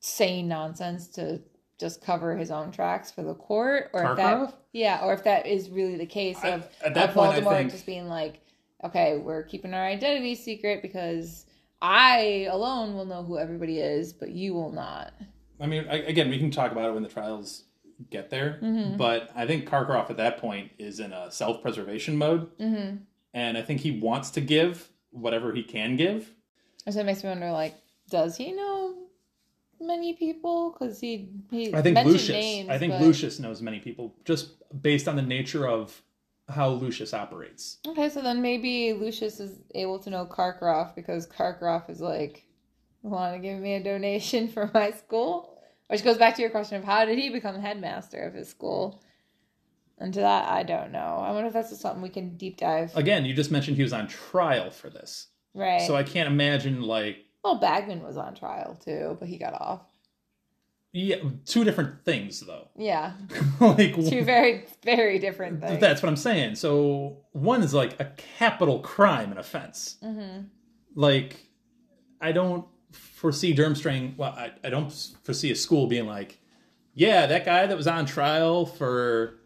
[0.00, 1.40] saying nonsense to
[1.78, 5.46] just cover his own tracks for the court, or if that yeah, or if that
[5.46, 8.06] is really the case I- of at that of point, I Voldemort think- just being
[8.06, 8.42] like,
[8.84, 11.46] okay, we're keeping our identity secret because
[11.82, 15.12] I alone will know who everybody is, but you will not.
[15.60, 17.64] I mean, I, again, we can talk about it when the trials
[18.10, 18.96] get there, Mm-hmm.
[18.96, 22.96] but I think Karkaroff at that point is in a self preservation mode, Mm-hmm.
[23.34, 26.30] and I think he wants to give whatever he can give.
[26.86, 27.74] And so it makes me wonder, like,
[28.08, 28.94] does he know
[29.80, 30.70] many people?
[30.72, 32.28] Because he he I think mentioned Lucius.
[32.30, 36.02] names, I think but- Lucius knows many people just based on the nature of
[36.50, 37.78] how Lucius operates.
[37.86, 42.44] Okay, so then maybe Lucius is able to know Karkaroff because Karkaroff is like,
[43.02, 45.58] want to give me a donation for my school?
[45.88, 49.02] Which goes back to your question of how did he become headmaster of his school?
[49.98, 51.18] And to that, I don't know.
[51.20, 52.94] I wonder if that's just something we can deep dive.
[52.96, 55.82] Again, you just mentioned he was on trial for this, Right.
[55.82, 59.82] so I can't imagine like well, Bagman was on trial too, but he got off.
[60.92, 62.68] Yeah, two different things though.
[62.76, 63.12] Yeah.
[63.60, 65.80] like Two very, very different things.
[65.80, 66.56] That's what I'm saying.
[66.56, 69.96] So one is like a capital crime and offense.
[70.02, 70.40] hmm
[70.94, 71.36] Like
[72.20, 74.16] I don't foresee Durmstrang.
[74.16, 74.90] Well, I, I don't
[75.22, 76.38] foresee a school being like,
[76.94, 79.38] yeah, that guy that was on trial for,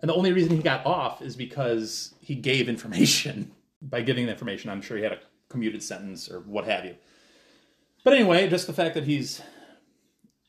[0.00, 3.52] and the only reason he got off is because he gave information.
[3.82, 5.18] By giving the information, I'm sure he had a
[5.50, 6.96] commuted sentence or what have you.
[8.02, 9.42] But anyway, just the fact that he's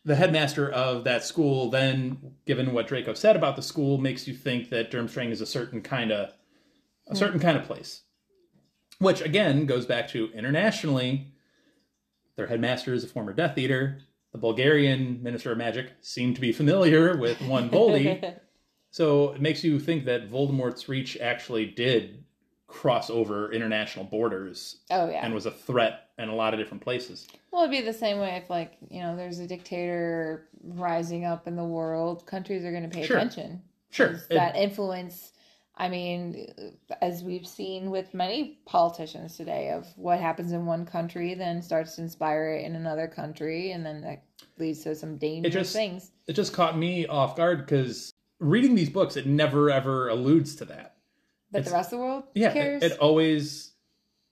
[0.06, 4.36] the headmaster of that school, then given what Draco said about the school, makes you
[4.36, 6.30] think that Durmstrang is a certain kind of
[7.08, 7.16] a hmm.
[7.16, 8.04] certain kind of place.
[9.00, 11.34] Which again goes back to internationally,
[12.38, 14.00] their headmaster is a former Death Eater.
[14.32, 18.38] The Bulgarian Minister of Magic seemed to be familiar with one Voldy,
[18.92, 22.26] so it makes you think that Voldemort's reach actually did
[22.68, 25.24] cross over international borders oh yeah.
[25.24, 27.28] and was a threat in a lot of different places.
[27.52, 31.48] Well, it'd be the same way if, like, you know, there's a dictator rising up
[31.48, 32.26] in the world.
[32.26, 33.18] Countries are going to pay Sure.
[33.18, 33.62] attention.
[33.92, 35.32] Sure, it- that influence.
[35.78, 36.48] I mean,
[37.02, 41.98] as we've seen with many politicians today, of what happens in one country then starts
[41.98, 44.24] to inspire it in another country, and then that
[44.58, 46.12] leads to some dangerous just- things.
[46.28, 50.66] it just caught me off guard because reading these books, it never ever alludes to
[50.66, 50.95] that.
[51.52, 52.84] But it's- the rest of the world Yeah, cares.
[52.84, 53.72] it, it always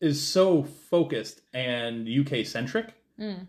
[0.02, 3.48] is so focused and UK centric Mm.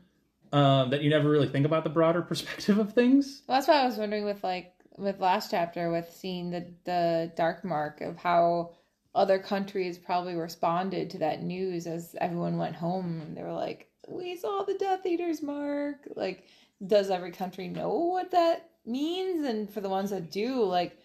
[0.52, 3.42] um, that you never really think about the broader perspective of things.
[3.48, 7.32] Well, that's why I was wondering with like with last chapter with seeing the the
[7.36, 8.74] dark mark of how
[9.14, 13.88] other countries probably responded to that news as everyone went home and they were like,
[14.08, 16.44] "We saw the Death Eaters mark." Like,
[16.86, 19.44] does every country know what that means?
[19.46, 20.96] And for the ones that do, like,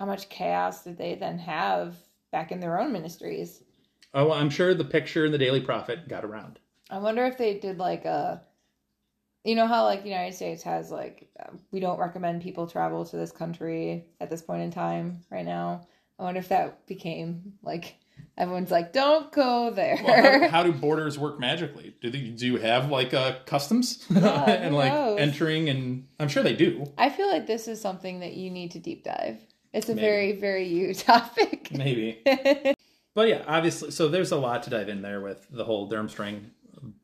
[0.00, 1.94] how much chaos did they then have
[2.32, 3.62] back in their own ministries?
[4.14, 6.58] Oh, I'm sure the picture in the Daily Prophet got around.
[6.88, 8.40] I wonder if they did like a,
[9.44, 13.04] you know how like the United States has like uh, we don't recommend people travel
[13.04, 15.86] to this country at this point in time right now.
[16.18, 17.96] I wonder if that became like
[18.38, 20.00] everyone's like don't go there.
[20.02, 21.94] Well, how, how do borders work magically?
[22.00, 25.20] Do they do you have like uh, customs Yeah, and like knows?
[25.20, 25.68] entering?
[25.68, 26.90] And I'm sure they do.
[26.96, 29.38] I feel like this is something that you need to deep dive.
[29.72, 30.00] It's a Maybe.
[30.06, 31.70] very very you topic.
[31.72, 32.22] Maybe.
[33.12, 36.44] But yeah, obviously, so there's a lot to dive in there with the whole Durmstrang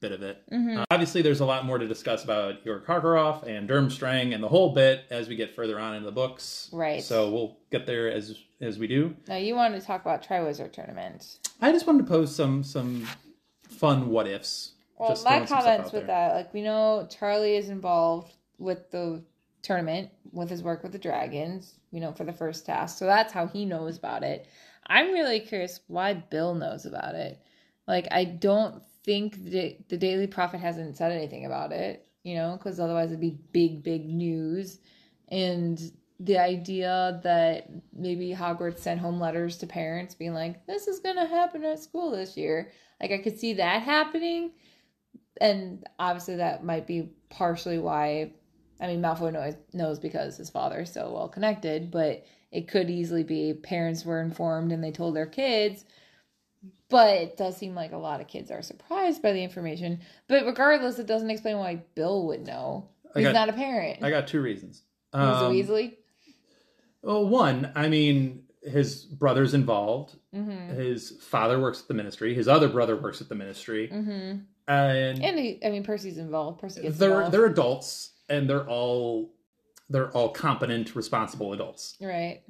[0.01, 0.41] bit of it.
[0.53, 0.79] Mm-hmm.
[0.79, 4.49] Uh, obviously, there's a lot more to discuss about Igor Karkaroff and Durmstrang and the
[4.49, 6.71] whole bit as we get further on in the books.
[6.73, 7.03] Right.
[7.03, 9.17] So we'll get there as as we do.
[9.27, 11.41] now you wanted to talk about Triwizard Tournament.
[11.61, 13.05] I just wanted to pose some some
[13.69, 14.75] fun what ifs.
[14.97, 16.29] Well, Just my throwing some stuff comments with there.
[16.29, 19.23] that, like we know Charlie is involved with the
[19.63, 22.99] tournament with his work with the dragons, you know, for the first task.
[22.99, 24.47] So that's how he knows about it.
[24.87, 27.41] I'm really curious why Bill knows about it.
[27.89, 32.53] Like, I don't think the, the Daily Prophet hasn't said anything about it, you know,
[32.59, 34.79] because otherwise it'd be big, big news.
[35.29, 35.81] And
[36.21, 41.17] the idea that maybe Hogwarts sent home letters to parents being like, this is going
[41.17, 42.73] to happen at school this year.
[43.01, 44.51] Like, I could see that happening
[45.41, 48.33] and obviously that might be partially why
[48.81, 52.91] I mean Malfoy knows knows because his father is so well connected, but it could
[52.91, 55.85] easily be parents were informed and they told their kids.
[56.89, 60.01] But it does seem like a lot of kids are surprised by the information.
[60.29, 62.89] But regardless, it doesn't explain why Bill would know.
[63.15, 64.03] He's got- not a parent.
[64.05, 64.83] I got two reasons.
[65.13, 65.95] Um, a Weasley.
[67.03, 70.17] Well, one, I mean, his brother's involved.
[70.35, 70.75] Mm-hmm.
[70.79, 72.35] His father works at the ministry.
[72.35, 74.39] His other brother works at the ministry, Mm-hmm.
[74.69, 76.61] and, And he, I mean, Percy's involved.
[76.61, 77.33] Percy gets they're involved.
[77.33, 79.33] they're adults, and they're all
[79.89, 81.97] they're all competent, responsible adults.
[82.01, 82.43] right,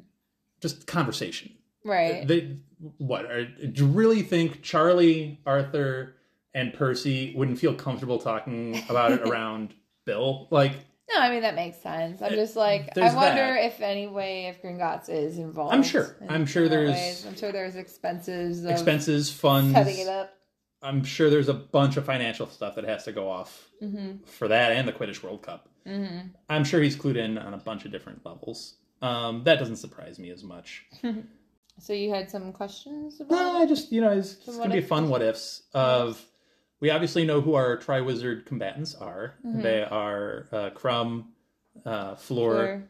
[0.61, 1.53] Just conversation.
[1.85, 2.27] right.
[2.27, 2.57] They
[2.99, 3.27] what?
[3.27, 6.17] Are, do you really think Charlie, Arthur,
[6.55, 10.49] and Percy wouldn't feel comfortable talking about it around Bill?
[10.51, 10.73] Like,
[11.15, 12.21] No, I mean that makes sense.
[12.23, 13.65] I'm eh, just like I wonder that.
[13.67, 15.75] if any way if Gringotts is involved.
[15.75, 16.17] I'm sure.
[16.29, 17.27] I'm sure there's ways.
[17.27, 18.65] I'm sure there's expenses.
[18.65, 19.73] Expenses, funds.
[19.75, 20.33] setting it up.
[20.83, 24.25] I'm sure there's a bunch of financial stuff that has to go off Mm-hmm.
[24.25, 25.69] for that and the Quidditch World Cup.
[25.87, 26.29] Mm-hmm.
[26.49, 28.77] I'm sure he's clued in on a bunch of different levels.
[29.03, 30.87] Um, that doesn't surprise me as much.
[31.79, 34.81] So you had some questions about No, I just you know it's, it's gonna be
[34.81, 36.25] fun what ifs of.
[36.81, 39.35] We obviously know who our Triwizard combatants are.
[39.47, 39.61] Mm-hmm.
[39.61, 41.27] They are uh, Krum,
[41.85, 42.89] uh, Fleur, for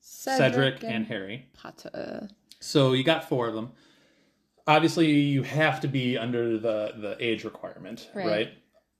[0.00, 1.46] Cedric, and Harry.
[1.54, 2.28] Potter.
[2.58, 3.70] So you got four of them.
[4.66, 8.26] Obviously, you have to be under the the age requirement, Right.
[8.26, 8.48] right?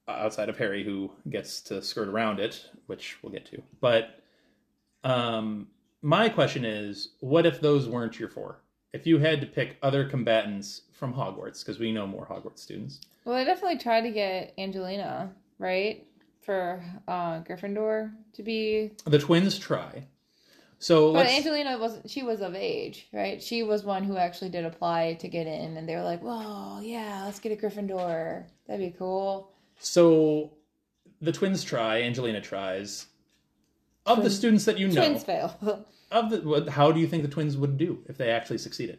[0.07, 3.63] Outside of Harry, who gets to skirt around it, which we'll get to.
[3.81, 4.21] But
[5.03, 5.69] um,
[6.03, 8.61] my question is, what if those weren't your four?
[8.93, 13.01] If you had to pick other combatants from Hogwarts, because we know more Hogwarts students,
[13.25, 16.07] Well, I definitely tried to get Angelina right
[16.43, 20.07] for uh, Gryffindor to be, the twins try.
[20.85, 22.11] So but Angelina wasn't.
[22.11, 23.43] She was of age, right?
[23.43, 26.83] She was one who actually did apply to get in, and they were like, "Well,
[26.83, 28.45] yeah, let's get a Gryffindor.
[28.67, 30.53] That'd be cool." so
[31.23, 32.03] the twins try.
[32.03, 33.07] Angelina tries.
[34.05, 35.57] Of the students that you know, Twins fail.
[36.11, 38.99] of the how do you think the twins would do if they actually succeeded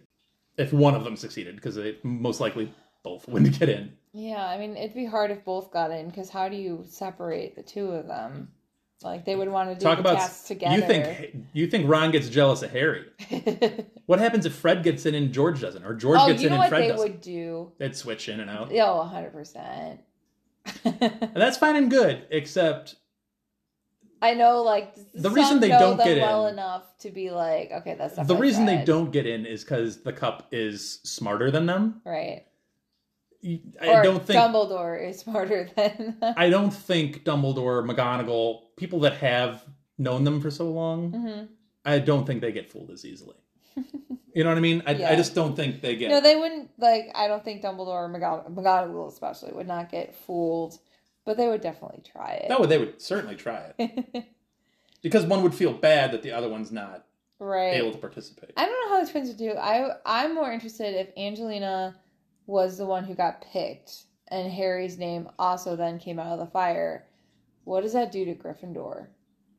[0.57, 4.57] if one of them succeeded because they most likely both wouldn't get in yeah, I
[4.57, 7.87] mean, it'd be hard if both got in because how do you separate the two
[7.87, 8.47] of them?
[9.03, 10.75] Like they would want to do talk the about tasks together.
[10.75, 13.05] you think you think ron gets jealous of harry
[14.05, 16.67] what happens if fred gets in and george doesn't or george oh, gets in and
[16.69, 17.71] fred they doesn't would do?
[17.77, 19.99] they'd switch in and out Oh, hundred percent.
[20.85, 22.95] and that's fine and good except
[24.21, 27.69] I know, like The reason they know don't get well in- enough to be like,
[27.71, 31.65] okay, that's the reason they don't get in is because the cup is smarter than
[31.67, 32.45] them right.
[33.81, 36.17] I or don't think Dumbledore is smarter than.
[36.37, 39.63] i don't think dumbledore mcgonagall people that have
[39.97, 41.47] known them for so long Mhm.
[41.87, 43.35] I don't think they get fooled as easily.
[44.33, 44.83] You know what I mean?
[44.85, 45.11] I, Yeah.
[45.11, 46.09] I just don't think they get.
[46.09, 47.09] No, they wouldn't like.
[47.15, 50.77] I don't think Dumbledore or McGonagall, McGonagall especially would not get fooled,
[51.25, 52.49] but they would definitely try it.
[52.49, 54.25] no, they would certainly try it
[55.01, 57.05] because one would feel bad that the other one's not
[57.39, 57.75] right.
[57.75, 58.51] able to participate.
[58.57, 59.51] I don't know how the twins would do.
[59.51, 61.95] I I'm more interested if Angelina
[62.47, 66.47] was the one who got picked and Harry's name also then came out of the
[66.51, 67.05] fire.
[67.63, 69.07] What does that do to Gryffindor?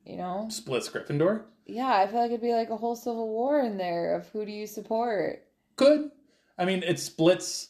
[0.05, 0.47] You know?
[0.49, 1.43] Splits Gryffindor.
[1.65, 4.45] Yeah, I feel like it'd be like a whole civil war in there of who
[4.45, 5.43] do you support.
[5.75, 6.11] Good.
[6.57, 7.69] I mean, it splits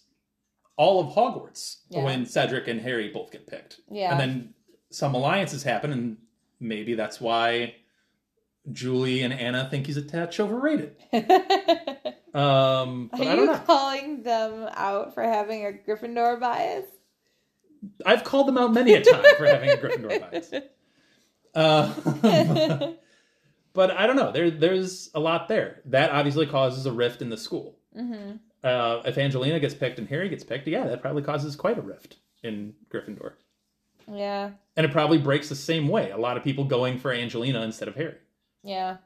[0.75, 2.03] all of Hogwarts Yeah.
[2.03, 3.79] when Cedric and Harry both get picked.
[3.89, 4.11] Yeah.
[4.11, 4.53] And then
[4.91, 6.17] some alliances happen, and
[6.59, 7.75] maybe that's why
[8.71, 10.95] Julie and Anna think he's a touch overrated.
[12.37, 16.85] Um, Are I don't you calling them out for having a Gryffindor bias?
[18.05, 20.53] I've called them out many a time for having a Gryffindor bias.
[21.55, 22.91] Uh,
[23.73, 24.31] but I don't know.
[24.31, 25.81] There, there's a lot there.
[25.85, 27.77] That obviously causes a rift in the school.
[27.95, 31.77] hmm Uh, if Angelina gets picked and Harry gets picked, yeah, that probably causes quite
[31.77, 33.33] a rift in Gryffindor.
[34.11, 36.11] Yeah, And it probably breaks the same way.
[36.11, 38.15] A lot of people going for Angelina instead of Harry.
[38.63, 38.97] yeah.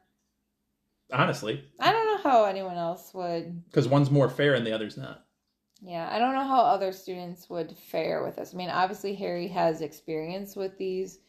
[1.11, 3.63] Honestly, I don't know how anyone else would.
[3.65, 5.25] because one's more fair and the other's not.
[5.83, 8.53] Yeah, I don't know how other students would fare with this.
[8.53, 11.19] I mean, obviously Harry has experience with these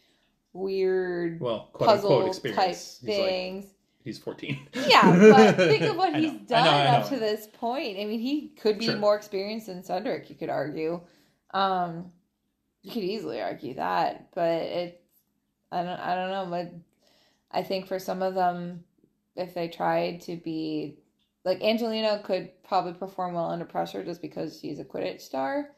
[0.53, 2.99] weird Well, quote puzzle unquote type experience.
[3.01, 3.65] He's like things.
[4.05, 4.69] he's 14.
[4.87, 6.39] Yeah, but think of what he's know.
[6.41, 7.99] I done know, I know, up to this point.
[7.99, 8.97] I mean, he could be Sure.
[8.97, 11.01] more experienced than Cedric, you could argue.
[11.55, 12.13] Um
[12.83, 15.05] you could easily argue that, but it
[15.71, 16.73] I don't I don't know, but
[17.51, 18.85] I think for some of them
[19.37, 20.99] if they tried to be
[21.45, 25.71] like Angelina could probably perform well under pressure just because she's a Quidditch star.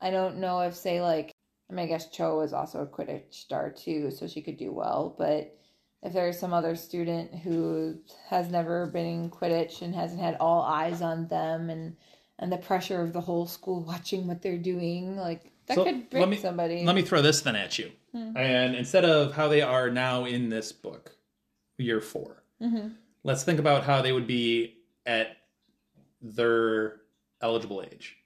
[0.00, 1.32] I don't know if say like
[1.70, 4.72] I mean I guess Cho is also a Quidditch star too, so she could do
[4.72, 5.56] well, but
[6.02, 7.96] if there's some other student who
[8.28, 11.96] has never been in Quidditch and hasn't had all eyes on them and
[12.40, 16.10] and the pressure of the whole school watching what they're doing, like that So, could
[16.10, 16.84] break let me- somebody.
[16.84, 17.92] Let me throw this then at you.
[18.10, 18.36] Hmm.
[18.36, 21.16] And instead of how they are now in this book,
[21.78, 22.88] year 4 hmm
[23.24, 25.36] let's think about how they would be at
[26.20, 27.00] their
[27.40, 28.16] eligible age.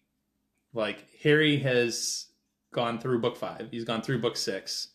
[0.72, 2.26] Like Harry has
[2.72, 4.88] gone through book five, he's gone through book six.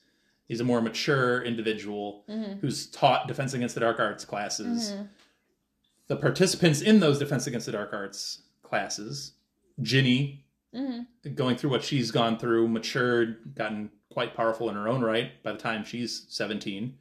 [0.47, 4.91] He's a more mature individual hmm who's taught Defense Against the Dark Arts classes.
[4.91, 5.07] Mhm.
[6.07, 9.33] The participants in those Defense Against the Dark Arts classes,
[9.81, 11.01] Ginny, hmm
[11.35, 15.51] going through what she's gone through, matured, gotten quite powerful in her own right by
[15.51, 16.97] the time she's 17.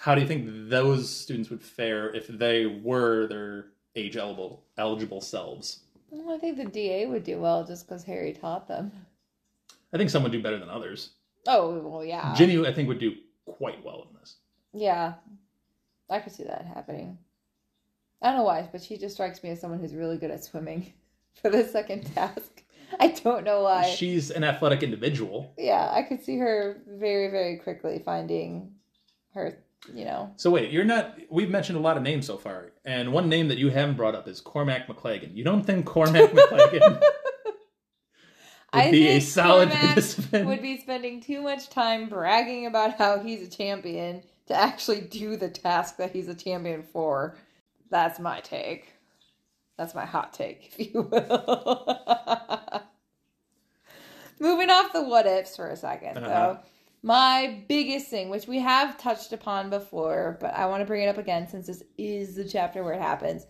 [0.00, 5.20] How do you think those students would fare if they were their age eligible eligible
[5.20, 5.80] selves?
[6.10, 8.92] Well, I think the DA would do well just because Harry taught them.
[9.92, 11.10] I think some would do better than others.
[11.46, 12.34] Oh well, yeah.
[12.34, 13.12] Ginny, I think, would do
[13.44, 14.36] quite well in this.
[14.72, 15.14] Yeah,
[16.08, 17.18] I could see that happening.
[18.22, 20.42] I don't know why, but she just strikes me as someone who's really good at
[20.42, 20.94] swimming
[21.42, 22.62] for the second task.
[22.98, 23.82] I don't know why.
[23.90, 25.52] She's an athletic individual.
[25.58, 28.72] yeah, I could see her very, very quickly finding
[29.34, 29.58] her,
[29.94, 30.32] you know.
[30.36, 31.18] So wait, you're not.
[31.30, 34.14] We've mentioned a lot of names so far, and one name that you haven't brought
[34.14, 35.34] up is Cormac McLaggen.
[35.34, 37.00] You don't think Cormac McLaggen
[38.72, 40.46] would I be a solid Cormac participant?
[40.46, 45.36] would be spending too much time bragging about how he's a champion to actually do
[45.36, 47.36] the task that he's a champion for.
[47.90, 48.92] That's my take.
[49.76, 52.82] That's my hot take, if you will.
[54.38, 56.28] Moving off the what ifs for a 2nd Uh-huh.
[56.28, 56.58] though.
[57.02, 61.08] My biggest thing, which we have touched upon before, but I want to bring it
[61.08, 63.46] up again since this is the chapter where it happens.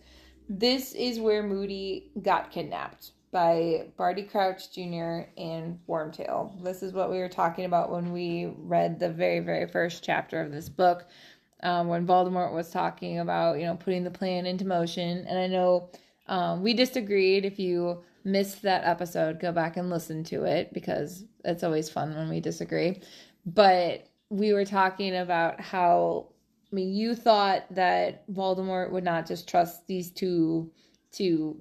[0.47, 5.27] This is where Moody got kidnapped by Barty Crouch Jr.
[5.37, 6.63] and Wormtail.
[6.63, 10.41] This is what we were talking about when we read the very, very first chapter
[10.41, 11.05] of this book,
[11.63, 15.25] um, when Voldemort was talking about, you know, putting the plan into motion.
[15.27, 15.89] And I know
[16.27, 17.45] um, we disagreed.
[17.45, 22.15] If you missed that episode, go back and listen to it because it's always fun
[22.15, 23.01] when we disagree.
[23.45, 26.31] But we were talking about how
[26.71, 30.71] I mean, you thought that Voldemort would not just trust these two
[31.13, 31.57] to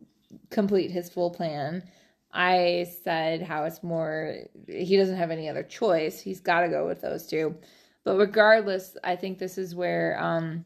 [0.51, 1.83] complete his full plan.
[2.33, 4.37] I said how it's more,
[4.69, 6.21] he doesn't have any other choice.
[6.21, 7.57] He's got to go with those two.
[8.05, 10.65] But regardless, I think this is where, um,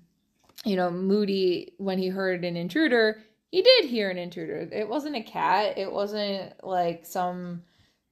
[0.67, 4.69] you know, Moody, when he heard an intruder, he did hear an intruder.
[4.71, 7.63] It wasn't a cat, it wasn't like some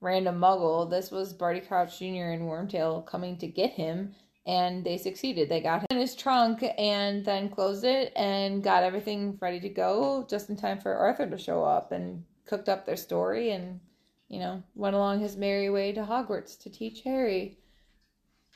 [0.03, 0.91] random muggle.
[0.91, 2.33] This was Barty Crouch Jr.
[2.35, 5.49] and Wormtail coming to get him and they succeeded.
[5.49, 9.69] They got him in his trunk and then closed it and got everything ready to
[9.69, 13.81] go just in time for Arthur to show up and cooked up their story and,
[14.29, 17.59] you know, went along his merry way to Hogwarts to teach Harry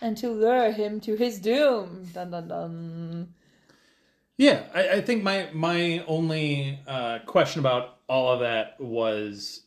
[0.00, 2.08] and to lure him to his doom.
[2.12, 3.34] Dun dun dun.
[4.36, 9.62] Yeah, I, I think my my only uh, question about all of that was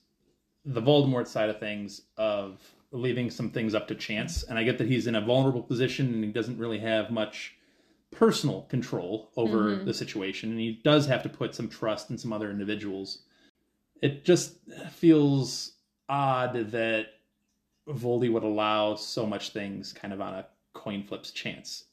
[0.70, 2.60] the Voldemort side of things of
[2.92, 4.44] leaving some things up to chance.
[4.44, 7.56] And I get that he's in a vulnerable position and he doesn't really have much
[8.12, 9.86] personal control over mm-hmm.
[9.86, 13.20] the situation, and he does have to put some trust in some other individuals.
[14.02, 14.56] It just
[14.92, 15.74] feels
[16.08, 17.08] odd that
[17.88, 21.86] Voldy would allow so much things kind of on a coin flips chance.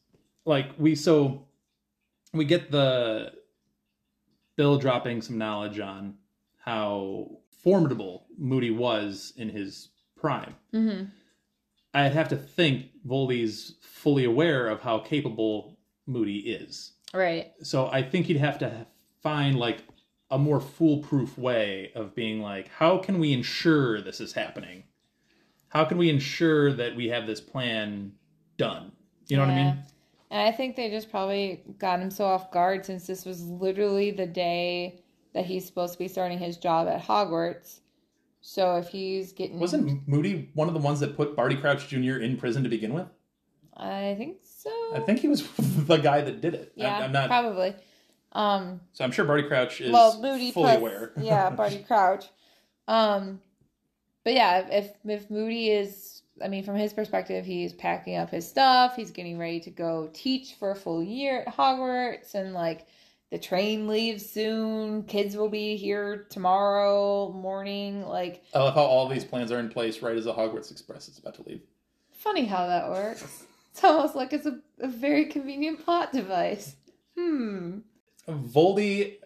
[0.45, 1.47] Like we so
[2.33, 3.33] we get the
[4.57, 6.15] Bill dropping some knowledge on
[6.59, 7.31] how
[7.67, 10.55] formidable Moody was in his prime.
[10.73, 11.07] Mm-hmm.
[11.93, 16.93] I'd have to think Voldy's fully aware of how capable Moody is.
[17.13, 17.55] Right.
[17.63, 18.87] So I think he'd have to
[19.21, 19.83] find like
[20.31, 24.85] a more foolproof way of being like, how can we ensure this is happening?
[25.71, 28.13] How can we ensure that we have this plan
[28.59, 28.93] done?
[29.27, 29.79] You know what I mean?
[30.31, 34.13] And I think they just probably got him so off guard since this was literally
[34.13, 35.01] the day
[35.37, 37.81] that he's supposed to be starting his job at Hogwarts.
[38.41, 42.17] So if he's getting Wasn't Moody one of the ones that put Barty Crouch Jr.
[42.17, 43.07] in prison to begin with?
[43.77, 44.71] I think so.
[44.95, 46.73] I think he was the guy that did it.
[46.75, 47.29] yeah, I'm, I'm not.
[47.29, 47.75] probably.
[48.33, 51.13] Um So I'm sure Barty Crouch is well, Moody fully plus, aware.
[51.21, 52.25] yeah, Barty Crouch.
[52.89, 53.43] Um,
[54.25, 58.49] but yeah, if if Moody is, I mean, from his perspective, he's packing up his
[58.49, 58.97] stuff.
[58.97, 62.87] He's getting ready to go teach for a full year at Hogwarts, and like
[63.31, 65.03] the train leaves soon.
[65.05, 68.03] Kids will be here tomorrow morning.
[68.07, 71.09] Like, I love how all these plans are in place right as the Hogwarts Express
[71.09, 71.61] is about to leave.
[72.13, 73.45] funny how that works.
[73.73, 76.77] It's almost like it's a, a very convenient plot device.
[77.17, 77.79] Hmm.
[78.29, 79.17] Voldy,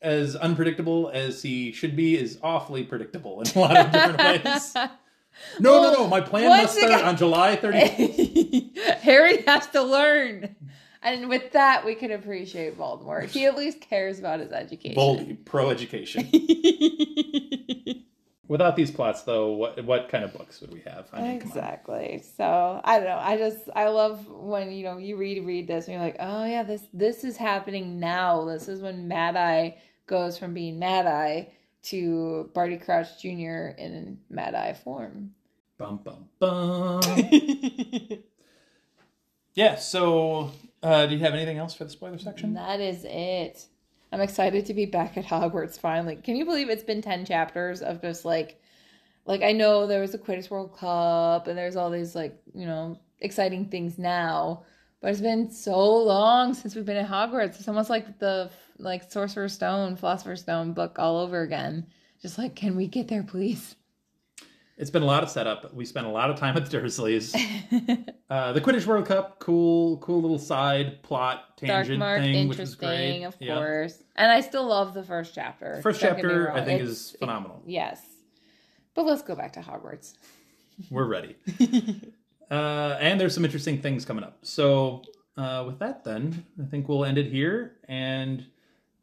[0.00, 4.74] as unpredictable as he should be, is awfully predictable in a lot of different ways.
[5.58, 6.06] No, no, no.
[6.08, 8.76] My plan must start again- on July 30th.
[9.00, 10.54] Harry has to learn.
[11.04, 13.26] And with that, we can appreciate Voldemort.
[13.26, 14.96] He at least cares about his education.
[14.96, 16.30] Voldy, pro education.
[18.48, 21.08] Without these plots, though, what what kind of books would we have?
[21.12, 22.22] I mean, exactly.
[22.36, 23.18] So I don't know.
[23.18, 26.44] I just I love when you know you read read this and you're like, oh
[26.44, 28.44] yeah, this this is happening now.
[28.44, 29.76] This is when Mad Eye
[30.06, 31.52] goes from being Mad Eye
[31.84, 33.76] to Barty Crouch Jr.
[33.78, 35.32] in Mad Eye form.
[35.76, 37.00] Bum, bum, bum.
[39.54, 40.52] yeah, so
[40.84, 42.54] uh, do you have anything else for the spoiler section?
[42.54, 43.66] That is it.
[44.12, 46.16] I'm excited to be back at Hogwarts finally.
[46.16, 48.60] Can you believe it's been 10 chapters of just like
[49.26, 52.66] like I know there was a Quidditch World Cup and there's all these like, you
[52.66, 54.64] know, exciting things now,
[55.00, 57.58] but it's been so long since we've been at Hogwarts.
[57.58, 61.86] It's almost like the like Sorcerer's Stone, Philosopher's Stone book all over again.
[62.20, 63.74] Just like can we get there please?
[64.76, 65.72] It's been a lot of setup.
[65.72, 67.34] We spent a lot of time at the Dursleys.
[68.30, 72.58] uh, the Quidditch World Cup, cool, cool little side plot Dark tangent Mark, thing, which
[72.58, 72.88] was great.
[73.16, 73.54] interesting, of Yeah.
[73.56, 74.02] course.
[74.16, 75.80] And I still love the first chapter.
[75.82, 76.50] First chapter.
[76.52, 77.62] I think, It's- is phenomenal.
[77.66, 78.00] Yes.
[78.94, 80.14] But let's go back to Hogwarts.
[80.90, 81.36] We're ready.
[82.50, 84.38] uh, and there's some interesting things coming up.
[84.42, 85.02] So,
[85.36, 88.44] uh, with that, then I think we'll end it here, and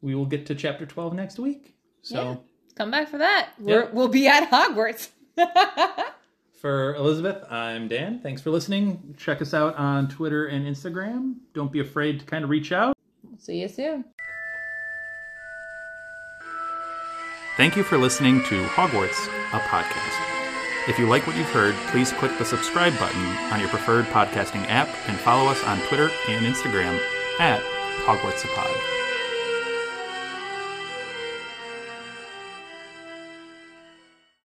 [0.02, 1.76] we will get to chapter 12 next week.
[2.02, 2.22] So.
[2.24, 2.36] Yeah.
[2.76, 3.50] Come back for that.
[3.60, 5.10] We're, We'll be at Hogwarts.
[6.62, 8.20] For Elizabeth, I'm Dan.
[8.20, 9.16] Thanks for listening.
[9.18, 11.38] Check us out on Twitter and Instagram.
[11.56, 12.96] Don't be afraid to kind of reach out.
[13.40, 14.06] See you soon.
[17.58, 20.32] Thank you for listening to Hogwarts, a podcast.
[20.88, 24.66] If you like what you've heard, please click the subscribe button on your preferred podcasting
[24.68, 27.00] app and follow us on Twitter and Instagram
[27.40, 27.62] at
[28.06, 29.01] Hogwarts a Pod.